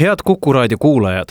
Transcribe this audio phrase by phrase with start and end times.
[0.00, 1.28] head Kuku raadio kuulajad,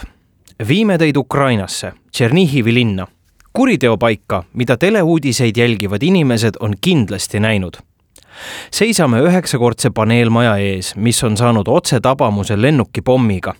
[0.68, 3.08] viime teid Ukrainasse, Tšernihivi linna,
[3.54, 7.74] kuriteopaika, mida teleuudiseid jälgivad inimesed on kindlasti näinud.
[8.72, 13.54] seisame üheksakordse paneelmaja ees, mis on saanud otsetabamuse lennukipommiga.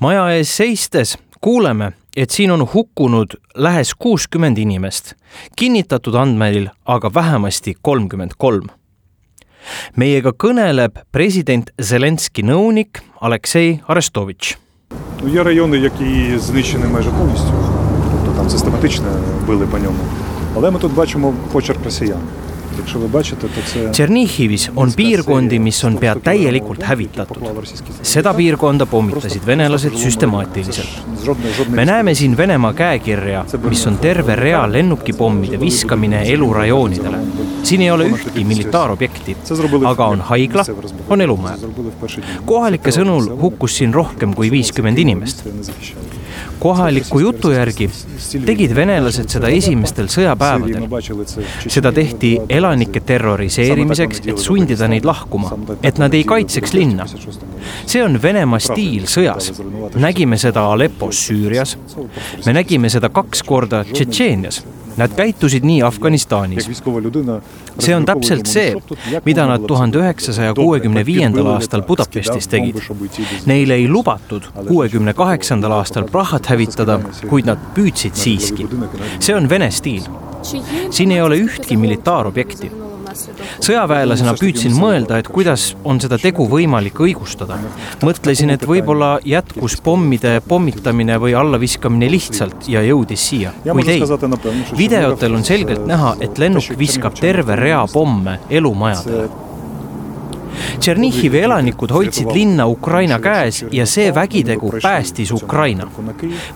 [0.00, 5.12] maja ees seistes kuuleme, et siin on hukkunud lähes kuuskümmend inimest,
[5.56, 8.66] kinnitatud andmeil aga vähemasti kolmkümmend kolm
[9.96, 14.58] meiega kõneleb president Zelenski nõunik Aleksei Arestovitš.
[15.22, 17.52] Ну, є райони, які знищені майже повністю,
[18.12, 19.06] тобто там систематично
[19.46, 19.98] били по ньому.
[20.56, 22.20] Але ми тут бачимо почерк росіян.
[23.92, 27.42] Tšernihivis on piirkondi, mis on pea täielikult hävitatud.
[28.02, 30.88] seda piirkonda pommitasid venelased süstemaatiliselt.
[31.68, 37.18] me näeme siin Venemaa käekirja, mis on terve rea lennukipommide viskamine elurajoonidele.
[37.62, 39.36] siin ei ole ühtki militaarobjekti,
[39.86, 40.64] aga on haigla,
[41.08, 41.56] on elumaja.
[42.44, 45.44] kohalike sõnul hukkus siin rohkem kui viiskümmend inimest
[46.58, 47.88] kohaliku jutu järgi
[48.46, 50.86] tegid venelased seda esimestel sõjapäevadel.
[51.68, 57.06] seda tehti elanike terroriseerimiseks, et sundida neid lahkuma, et nad ei kaitseks linna.
[57.86, 59.52] see on Venemaa stiil sõjas.
[59.96, 61.76] nägime seda Aleppos Süürias,
[62.46, 64.64] me nägime seda kaks korda Tšetšeenias
[64.96, 66.68] Nad käitusid nii Afganistanis.
[67.78, 68.74] see on täpselt see,
[69.24, 72.78] mida nad tuhande üheksasaja kuuekümne viiendal aastal Budapestis tegid.
[73.46, 78.68] Neile ei lubatud kuuekümne kaheksandal aastal Prahat hävitada, kuid nad püüdsid siiski.
[79.20, 80.02] see on Vene stiil.
[80.90, 82.70] siin ei ole ühtki militaarobjekti
[83.64, 87.58] sõjaväelasena püüdsin mõelda, et kuidas on seda tegu võimalik õigustada.
[88.04, 94.02] mõtlesin, et võib-olla jätkus pommide pommitamine või allaviskamine lihtsalt ja jõudis siia, kuid ei.
[94.78, 99.43] videotel on selgelt näha, et lennuk viskab terve rea pomme elumajadele
[100.78, 105.86] Tšernihivi elanikud hoidsid linna Ukraina käes ja see vägitegu päästis Ukraina.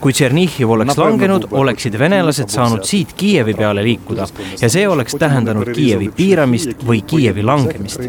[0.01, 4.27] kui Tšernihiv oleks langenud, oleksid venelased saanud siit Kiievi peale liikuda
[4.61, 8.01] ja see oleks tähendanud Kiievi piiramist või Kiievi langemist.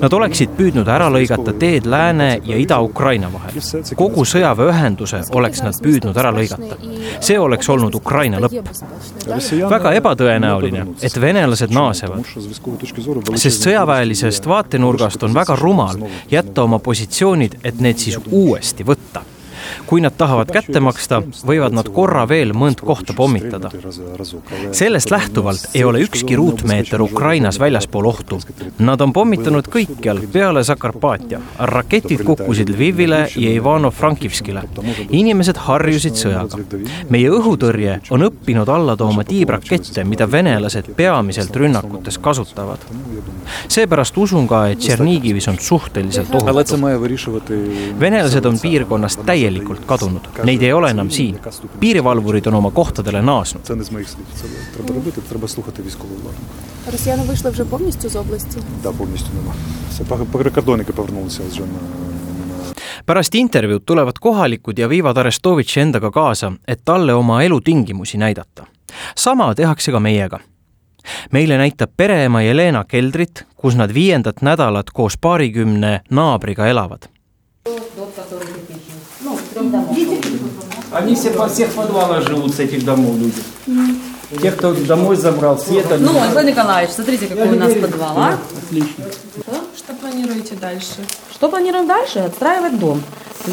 [0.00, 3.60] Nad oleksid püüdnud ära lõigata teed Lääne ja Ida-Ukraina vahel.
[3.96, 6.76] kogu sõjaväeühenduse oleks nad püüdnud ära lõigata.
[7.20, 8.70] see oleks olnud Ukraina lõpp.
[9.70, 12.24] väga ebatõenäoline, et venelased naasevad,
[13.34, 15.98] sest sõjaväelisest vaatenurgast nurgast on väga rumal
[16.30, 19.24] jätta oma positsioonid, et need siis uuesti võtta
[19.86, 23.70] kui nad tahavad kätte maksta, võivad nad korra veel mõnd kohta pommitada.
[24.72, 28.40] sellest lähtuvalt ei ole ükski ruutmeeter Ukrainas väljaspool ohtu.
[28.78, 31.40] Nad on pommitanud kõikjal peale Zakarpaatia.
[31.58, 34.62] raketid kukkusid Lvivile ja Ivano-Frankivskile.
[35.10, 36.58] inimesed harjusid sõjaga.
[37.10, 42.78] meie õhutõrje on õppinud alla tooma tiibrakette, mida venelased peamiselt rünnakutes kasutavad.
[43.68, 46.76] seepärast usun ka, et Tšernigivis on suhteliselt ohutu.
[48.00, 51.39] venelased on piirkonnast täielikult täielikult kadunud, neid ei ole enam siin.
[51.79, 53.61] piirivalvurid on oma kohtadele naasnud.
[56.91, 58.57] Росіяни вийшли вже повністю з області?
[58.83, 59.53] Да, повністю нема.
[59.97, 61.79] Це прикордонники повернулися вже на
[63.05, 68.65] pärast intervjuud tulevad kohalikud ja viivad Arestovitši endaga kaasa, et talle oma elutingimusi näidata.
[69.15, 70.39] sama tehakse ka meiega.
[71.31, 77.15] meile näitab pereema Jelena keldrit, kus nad viiendat nädalat koos paarikümne naabriga elavad
[77.65, 77.98] трех домов.
[80.91, 83.41] Они все во всех подвалах живут с этих домов люди.
[84.41, 85.97] Те, кто домой забрал, света.
[85.99, 88.39] Ну, Владимир Николаевич, смотрите, какой у нас подвал, а?
[88.57, 89.05] Отлично.
[89.77, 90.95] Что планируете дальше?
[91.31, 92.19] Что планируем дальше?
[92.19, 93.01] Отстраивать дом.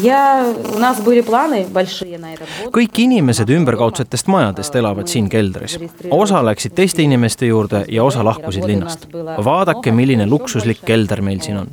[0.01, 0.43] ja
[0.75, 2.73] у нас были планы большие на этот год.
[2.73, 5.77] kõik inimesed ümberkaudsetest majadest elavad siin keldris.
[6.09, 9.07] osa läksid teiste inimeste juurde ja osa lahkusid linnast.
[9.13, 11.69] vaadake, milline luksuslik kelder meil siin on.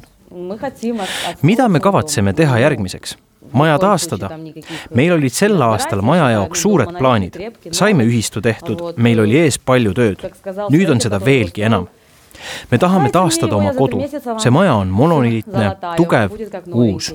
[1.43, 3.17] mida me kavatseme teha järgmiseks?
[3.56, 4.30] Maja taastada.
[4.94, 7.38] meil olid sel aastal maja jaoks suured plaanid,
[7.72, 10.26] saime ühistu tehtud, meil oli ees palju tööd.
[10.70, 11.88] nüüd on seda veelgi enam
[12.72, 14.02] me tahame taastada oma kodu.
[14.38, 16.32] see maja on monoliitne, tugev,
[16.74, 17.14] uus.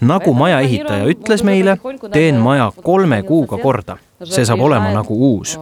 [0.00, 1.76] nagu maja ehitaja ütles meile,
[2.12, 3.96] teen maja kolme kuuga korda.
[4.24, 5.58] see saab olema nagu uus.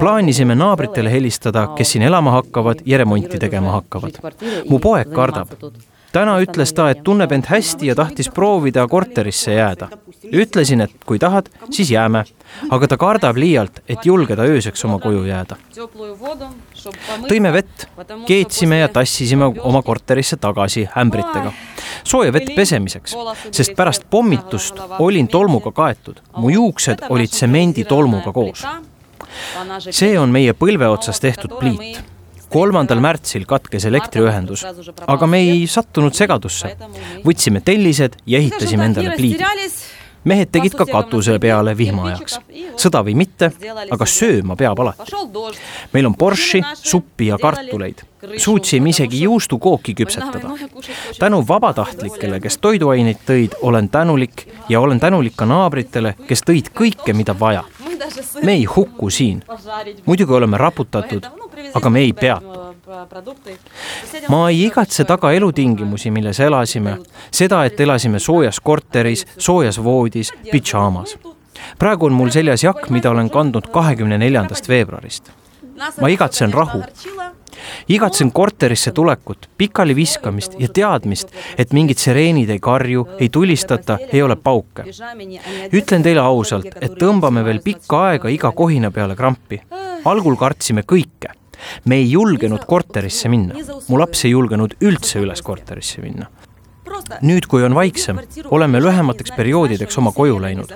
[0.00, 4.22] plaanisime naabritele helistada, kes siin elama hakkavad ja remonti tegema hakkavad.
[4.68, 5.52] mu poeg kardab
[6.16, 9.88] täna ütles ta, et tunneb end hästi ja tahtis proovida korterisse jääda.
[10.32, 12.24] ütlesin, et kui tahad, siis jääme,
[12.70, 15.56] aga ta kardab liialt, et julgeda ööseks oma koju jääda.
[17.28, 17.86] tõime vett,
[18.26, 21.52] keetsime ja tassisime oma korterisse tagasi ämbritega.
[22.04, 23.16] sooja vett pesemiseks,
[23.50, 28.66] sest pärast pommitust olin tolmuga kaetud, mu juuksed olid tsemenditolmuga koos.
[29.90, 32.15] see on meie põlve otsas tehtud pliit
[32.56, 34.64] kolmandal märtsil katkes elektriühendus,
[35.06, 36.72] aga me ei sattunud segadusse.
[37.26, 39.44] võtsime tellised ja ehitasime endale pliidi.
[40.26, 42.40] mehed tegid ka katuse peale vihma ajaks.
[42.82, 43.50] sõda või mitte,
[43.90, 45.12] aga sööma peab alati.
[45.92, 48.02] meil on borši, suppi ja kartuleid.
[48.36, 50.56] suutsime isegi juustukooki küpsetada.
[51.18, 57.12] tänu vabatahtlikele, kes toiduaineid tõid, olen tänulik ja olen tänulik ka naabritele, kes tõid kõike,
[57.12, 57.64] mida vaja.
[58.42, 59.42] me ei hukku siin.
[60.06, 61.26] muidugi oleme raputatud,
[61.74, 62.74] aga me ei peatu.
[64.28, 66.98] ma ei igatse taga elutingimusi, milles elasime,
[67.30, 71.16] seda, et elasime soojas korteris, soojas voodis, pidžaamas.
[71.78, 75.30] praegu on mul seljas jakk, mida olen kandnud kahekümne neljandast veebruarist.
[76.00, 76.82] ma igatsen rahu.
[77.88, 84.22] igatsen korterisse tulekut, pikali viskamist ja teadmist, et mingid sireenid ei karju, ei tulistata, ei
[84.22, 84.84] ole pauke.
[85.72, 89.62] ütlen teile ausalt, et tõmbame veel pikka aega iga kohina peale krampi.
[90.04, 91.34] algul kartsime kõike
[91.85, 93.53] me ei julgenud korterisse minna .
[93.87, 96.27] mu laps ei julgenud üldse üles korterisse minna .
[97.21, 98.19] nüüd , kui on vaiksem ,
[98.49, 100.71] oleme lühemateks perioodideks oma koju läinud .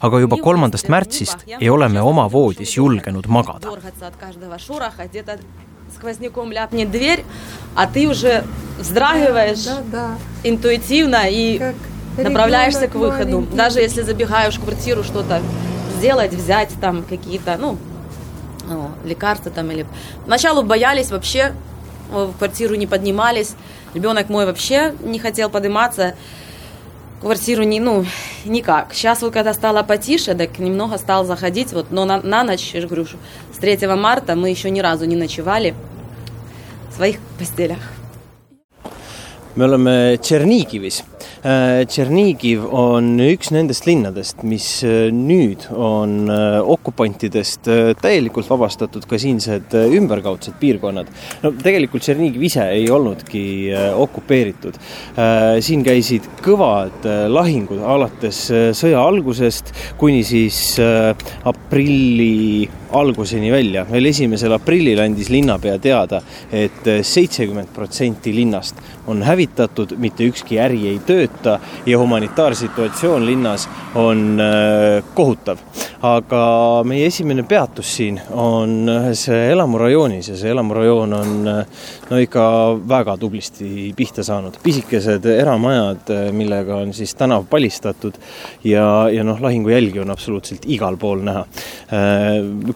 [0.00, 3.68] aga juba kolmandast märtsist ei ole me oma voodis julgenud magada .
[3.70, 5.38] Дергаться от каждого шороха, где-то
[5.94, 7.24] сквозняком ляпнет дверь,
[7.76, 8.44] а ты уже
[8.78, 10.18] вздрагиваешь Да, да.
[10.42, 11.74] интуитивно и Как
[12.18, 13.36] направляешься ребенок к выходу.
[13.40, 13.56] маленький.
[13.56, 15.40] Даже если забегаешь в квартиру что-то
[15.96, 17.78] сделать, взять там какие-то, ну,
[18.69, 19.85] ну, лекарства там или...
[20.23, 21.53] Поначалу боялись вообще,
[22.11, 23.55] э, в квартиру не поднимались.
[23.93, 26.15] Ребенок мой вообще не хотел подниматься
[27.17, 28.05] в квартиру, не, ну,
[28.45, 28.93] никак.
[28.93, 32.81] Сейчас вот когда стало потише, так немного стал заходить, вот, но на, на ночь, я
[32.81, 33.07] же говорю,
[33.53, 35.73] с 3 марта мы еще ни разу не ночевали
[36.91, 37.79] в своих постелях.
[39.55, 41.03] me oleme Tšernigivis.
[41.39, 49.19] Tšernigiv on üks nendest linnadest, mis äh, nüüd on äh, okupantidest äh, täielikult vabastatud ka
[49.21, 51.07] siinsed äh, ümberkaudsed piirkonnad.
[51.43, 54.79] no tegelikult Tšernigiv ise ei olnudki äh, okupeeritud.
[55.63, 61.11] siin käisid kõvad äh, lahingud alates äh, sõja algusest kuni siis äh,
[61.47, 63.85] aprilli alguseni välja.
[63.91, 66.21] veel esimesel aprillil andis linnapea teada
[66.51, 73.67] et, et seitsekümmend protsenti linnast on hävitatud, mitte ükski äri ei tööta ja humanitaarsituatsioon linnas
[73.95, 75.57] on äh, kohutav.
[76.01, 76.41] aga
[76.87, 82.43] meie esimene peatus siin on ühes elamurajoonis ja see elamurajoon on äh, no ikka
[82.89, 84.59] väga tublisti pihta saanud.
[84.63, 88.15] pisikesed eramajad, millega on siis tänav palistatud
[88.63, 91.45] ja, ja noh, lahingujälgi on absoluutselt igal pool näha.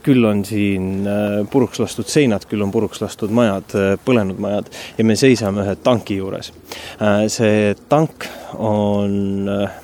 [0.04, 5.06] küll on siin äh, puruks lastud seinad, küll on puruks lastud majad, põlenud majad ja
[5.06, 6.52] me seisame ühe tanki juures.
[7.34, 8.28] see tank
[8.58, 9.80] on äh,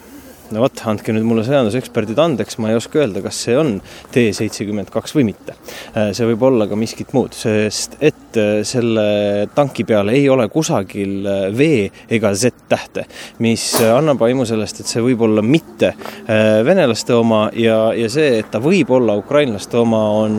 [0.53, 3.75] no vot, andke nüüd mulle sõjanduseksperdid andeks, ma ei oska öelda, kas see on
[4.13, 5.55] T seitsekümmend kaks või mitte.
[5.93, 11.27] see võib olla ka miskit muud, sest et äh, selle tanki peal ei ole kusagil
[11.29, 11.69] äh, V
[12.17, 13.05] ega Z tähte,
[13.43, 18.09] mis äh, annab aimu sellest, et see võib olla mitte äh, venelaste oma ja, ja
[18.11, 20.37] see, et ta võib olla ukrainlaste oma, on,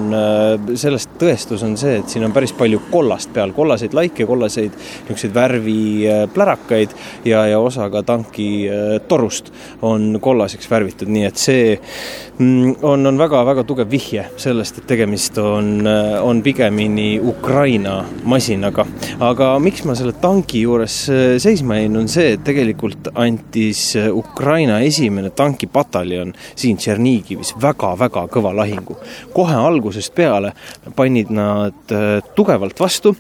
[0.79, 5.35] sellest tõestus on see, et siin on päris palju kollast peal, kollaseid laike, kollaseid niisuguseid
[5.35, 6.97] värviplärakaid
[7.29, 9.53] ja, ja osa ka tanki äh, torust
[9.87, 15.39] on kollaseks värvitud, nii et see mm, on, on väga-väga tugev vihje sellest, et tegemist
[15.43, 15.87] on,
[16.23, 18.87] on pigemini Ukraina masinaga.
[19.21, 24.09] aga miks ma selle tanki juures äh, seisma jäin, on see, et tegelikult andis äh,
[24.15, 28.97] Ukraina esimene tankipataljon siin Tšernigivis väga-väga kõva lahingu.
[29.35, 30.53] kohe algusest peale
[31.11, 33.17] panid nad äh, tugevalt vastu.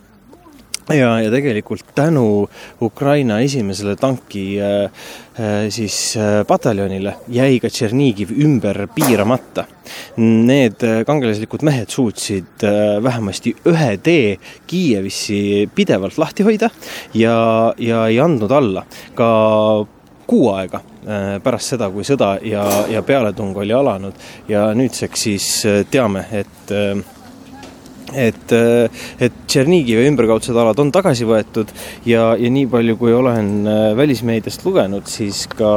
[0.90, 2.48] Ja, ja tegelikult tänu
[2.82, 4.90] Ukraina esimesele tanki äh,
[5.38, 6.16] äh, siis
[6.46, 9.66] pataljonile jäi ka Tšernigiv ümber piiramata.
[10.16, 16.70] Need kangelaslikud mehed suutsid äh, vähemasti ühe tee Kiievisse pidevalt lahti hoida
[17.14, 17.36] ja,
[17.78, 18.86] ja ei andnud alla.
[19.14, 19.30] Ka
[20.26, 20.82] kuu aega
[21.42, 24.18] pärast seda, kui sõda ja, ja pealetung oli alanud.
[24.48, 25.46] Ja nüüdseks siis
[25.90, 26.74] teame, et
[28.18, 28.52] et,
[29.20, 31.70] et Tšernigivi ümberkaudsed alad on tagasi võetud
[32.08, 35.72] ja, ja nii palju, kui olen äh, välismeediast lugenud, siis ka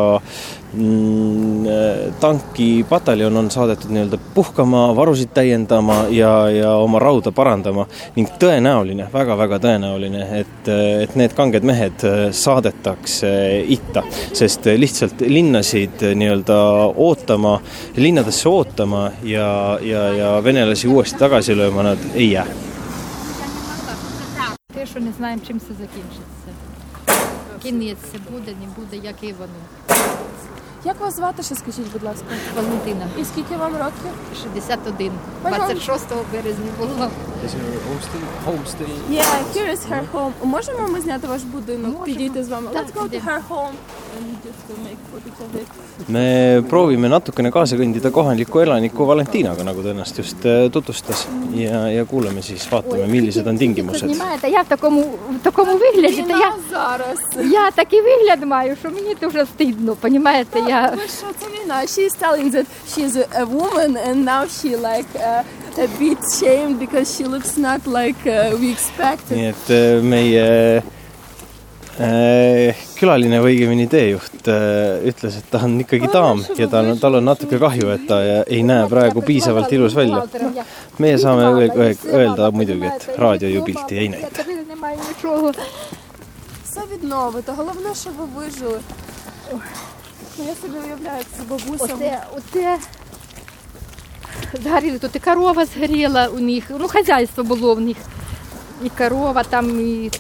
[2.20, 9.38] tankipataljon on saadetud nii-öelda puhkama , varusid täiendama ja , ja oma rauda parandama ning tõenäoline väga,,
[9.38, 10.68] väga-väga tõenäoline , et ,
[11.02, 13.30] et need kanged mehed äh, saadetakse
[13.68, 14.02] itta ,
[14.36, 16.58] sest lihtsalt linnasid nii-öelda
[16.96, 17.58] ootama ,
[17.96, 22.46] linnadesse ootama ja , ja , ja venelasi uuesti tagasi lööma nad ei jää .
[24.74, 26.50] Те, що не знаємо, чим це закінчиться.
[27.62, 30.21] Кінець це буде, не буде, як і воно.
[30.85, 32.25] Як вас звати ще скажіть, будь ласка?
[32.55, 34.11] Валентина, І скільки вам років?
[34.43, 35.11] 61.
[35.43, 37.09] 26 березня було.
[39.11, 40.31] Yeah, here is her home.
[40.43, 42.69] Можемо ми зняти ваш будинок, підійти з вами?
[42.71, 43.73] Let's go to her home
[44.18, 45.68] and just to make footage of it.
[46.08, 51.84] me proovime natukene kaasa kõndida kohaliku elaniku Valentinaga , nagu ta ennast just äh, tutvustas ja ,
[51.92, 54.04] ja kuulame siis , vaatame , millised on tingimused .
[54.10, 55.00] Знімаєте, я в такому,
[55.40, 57.18] в такому вигляді, то я, Війна зараз.
[57.52, 60.90] я такий вигляд маю, що мені дуже стидно, понімаєте, я...
[60.96, 61.74] Ви що, це війна?
[61.82, 65.42] She is telling that she is a woman and now she like uh,
[65.84, 69.36] a bit shamed because she looks not like uh, we expected.
[69.38, 70.44] nii et äh, meie
[70.78, 70.82] äh,
[72.98, 77.18] külaline või õigemini teejuht äh, ütles , et ta on ikkagi daam ja tal on , tal
[77.18, 80.22] on natuke kahju , et ta ei näe praegu piisavalt ilus välja .
[80.98, 84.44] meie saame öel- öel- öelda muidugi , et raadio ju pilti ei näita .
[84.68, 85.52] Немає нічого.
[86.64, 87.52] Все відновити.
[87.52, 88.80] Головне, щоб ви вижили.
[90.38, 91.94] Ну, я собі уявляю, як це бабуся.
[91.94, 92.78] Оце, оце
[94.62, 97.96] згоріли, тут і корова згоріла у них, ну, хазяйство було в них.
[98.84, 100.10] І корова там, і,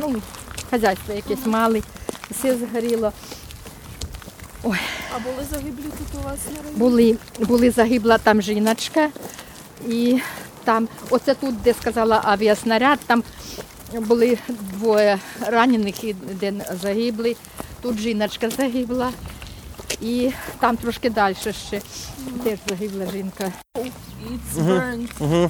[0.00, 0.14] ну,
[0.69, 1.83] хазяйство якесь мали,
[2.31, 3.13] все згоріло.
[5.15, 6.77] А були загиблі тут у вас на районі?
[6.77, 9.09] Були, були загибла там жіночка,
[9.87, 10.19] і
[10.63, 13.23] там, оце тут, де сказала авіаснаряд, там
[13.93, 17.37] були двоє ранених і один загиблий.
[17.81, 19.11] Тут жіночка загибла.
[20.01, 21.35] І там трошки далі
[21.69, 21.81] ще
[22.43, 23.51] теж загибла жінка.
[23.75, 25.49] It's burned.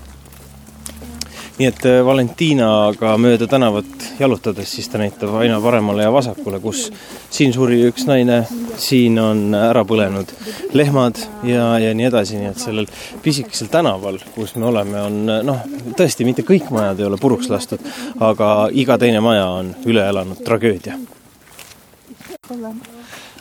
[1.59, 6.85] Nii et äh, Valentinaga mööda tänavat jalutades, siis ta näitab aina paremale ja vasakule, kus
[7.29, 8.45] siin suri üks naine,
[8.79, 10.31] siin on ära põlenud
[10.77, 12.87] lehmad ja, ja nii edasi, nii et sellel
[13.25, 15.61] pisikesel tänaval, kus me oleme, on noh,
[15.99, 17.83] tõesti mitte kõik majad ei ole puruks lastud,
[18.23, 20.95] aga iga teine maja on üle elanud tragöödia.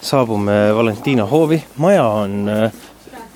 [0.01, 2.73] saabume Valentina hoovi, maja on äh,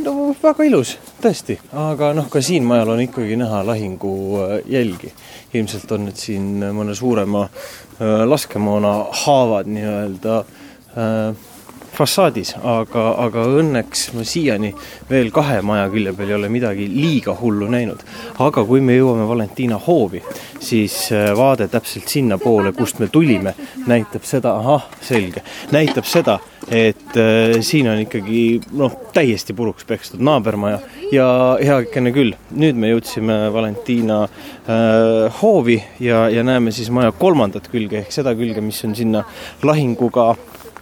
[0.02, 5.12] no väga ilus, tõesti, aga noh, ka siin majal on ikkagi näha lahingujälgi.
[5.54, 8.92] ilmselt on nüüd siin mõne suurema äh, laskemoona
[9.24, 11.50] haavad nii-öelda äh,
[11.92, 14.72] fassaadis, aga, aga õnneks ma siiani
[15.10, 18.00] veel kahe maja külje peal ei ole midagi liiga hullu näinud.
[18.42, 20.22] aga kui me jõuame Valentina hoovi,
[20.60, 23.54] siis äh, vaade täpselt sinnapoole, kust me tulime,
[23.86, 26.38] näitab seda, ahah, selge, näitab seda,
[26.70, 30.80] et äh, siin on ikkagi noh, täiesti puruks pekstud naabermaja
[31.12, 31.28] ja
[31.60, 38.00] heakene küll, nüüd me jõudsime Valentina äh, hoovi ja, ja näeme siis maja kolmandat külge
[38.00, 39.26] ehk seda külge, mis on sinna
[39.66, 40.32] lahinguga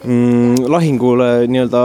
[0.04, 1.84] mm,, lahingule nii-öelda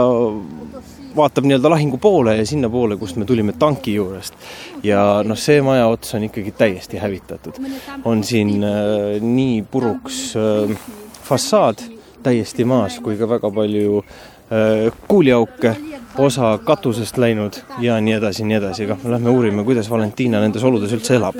[1.16, 4.34] vaatab nii-öelda lahingu poole ja sinnapoole, kust me tulime tanki juurest.
[4.82, 7.60] ja noh, see maja ots on ikkagi täiesti hävitatud.
[8.04, 10.76] on siin äh, nii puruks äh,
[11.22, 11.82] fassaad
[12.22, 15.76] täiesti maas kui ka väga palju äh, kuuliauke,
[16.18, 20.92] osa katusest läinud ja nii edasi, nii edasi, aga lähme uurime, kuidas Valentina nendes oludes
[20.92, 21.38] üldse elab.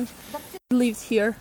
[0.72, 1.34] Lived here.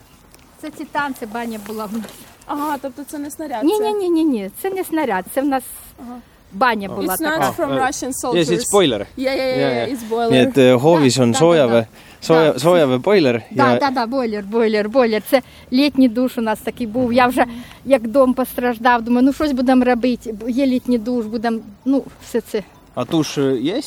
[0.65, 2.11] Це титан, це баня була в нас.
[2.45, 3.63] Ага, тобто це не снаряд.
[3.63, 5.63] Ні, ні, ні, ні, ні, це не снаряд, це в нас
[6.53, 7.51] баня була It's not така.
[7.57, 8.35] from Russian soldiers.
[8.35, 9.05] ja siis boiler.
[9.17, 10.31] Yeah, yeah, yeah, yeah, it's boiler.
[10.31, 11.85] nii et hoovis on soojavee
[12.21, 12.59] sooja, Da.
[12.59, 15.21] soojaveeboiler Да, да, да, бойлер, бойлер, бойлер.
[15.29, 15.41] Це
[15.71, 17.13] літній душ у нас такий був.
[17.13, 17.45] Я вже
[17.85, 20.35] як дом постраждав, думаю, ну щось будемо робити.
[20.47, 22.63] Є літній душ, будемо, ну, все це.
[22.95, 23.81] А туш є?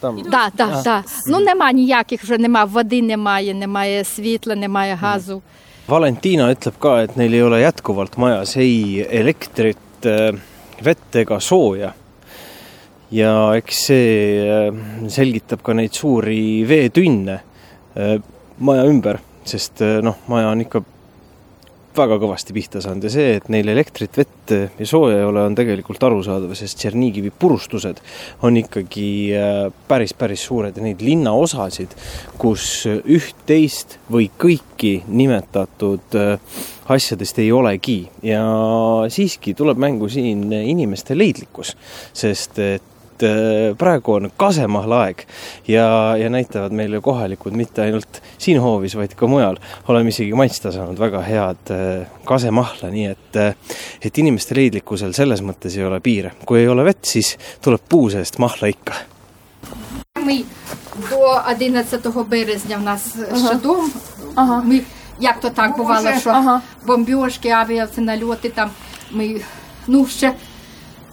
[0.00, 1.04] Там Да, да, да.
[1.26, 5.42] Ну нема ніяких вже нема, води немає, немає світла, немає газу.
[5.88, 10.06] Valentina ütleb ka, et neil ei ole jätkuvalt majas ei elektrit,
[10.84, 11.92] vett ega sooja.
[13.12, 14.76] ja eks see äh,
[15.12, 18.14] selgitab ka neid suuri veetünne äh,
[18.64, 20.80] maja ümber, sest äh, noh, maja on ikka
[21.96, 25.56] väga kõvasti pihta saanud ja see, et neil elektrit, vett ja sooja ei ole, on
[25.58, 28.02] tegelikult arusaadav, sest Tšernigivi purustused
[28.46, 29.08] on ikkagi
[29.38, 31.96] äh, päris, päris suured ja neid linnaosasid,
[32.40, 38.00] kus üht-teist või kõiki nimetatud äh, asjadest ei olegi.
[38.26, 38.42] Ja
[39.12, 41.76] siiski tuleb mängu siin inimeste leidlikkus,
[42.16, 42.91] sest et
[43.23, 45.25] äh, praegu on kasemahla aeg
[45.67, 49.57] ja , ja näitavad meile kohalikud mitte ainult siin hoovis , vaid ka mujal .
[49.87, 53.43] oleme isegi maitsta saanud väga head äh, kasemahla , nii et ,
[54.01, 56.31] et inimeste leidlikkusel selles mõttes ei ole piire .
[56.45, 58.93] kui ei ole vett , siis tuleb puu seest mahla ikka
[60.25, 60.45] Ми
[61.09, 63.15] до 11 березня в нас
[63.47, 63.91] ще дом.
[64.35, 64.61] Ага.
[64.65, 64.81] Ми,
[65.19, 66.61] як то так бувало, що Ага.
[66.85, 68.69] бомбьошки, авіаці, нальоти там.
[69.11, 69.41] Ми
[69.87, 70.33] ну, ще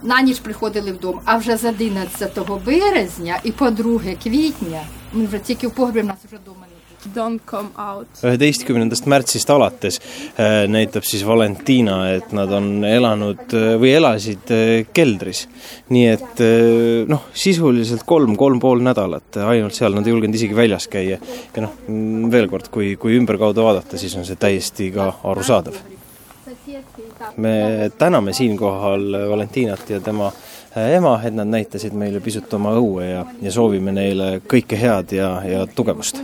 [0.03, 1.21] на ніч приходили вдома.
[1.25, 6.05] А вже з 11 березня і по 2 квітня, ми вже тільки в погребі в
[6.05, 6.75] нас вже вдома не було.
[7.15, 8.09] don't come out.
[8.23, 14.87] üheteistkümnendast märtsist alates äh, näitab siis Valentina, et nad on elanud äh, või elasid äh,
[14.97, 15.45] keldris.
[15.93, 20.57] nii et äh, noh, sisuliselt kolm, kolm pool nädalat ainult seal, nad ei julgenud isegi
[20.57, 21.19] väljas käia.
[21.57, 21.77] ja noh,
[22.33, 25.77] veel kord, kui, kui ümberkaudu vaadata, siis on see täiesti ka arusaadav.
[27.38, 30.32] me täname siinkohal Valentinat ja tema
[30.78, 35.16] äh, ema, et nad näitasid meile pisut oma õue ja, ja soovime neile kõike head
[35.18, 36.22] ja, ja tugevust.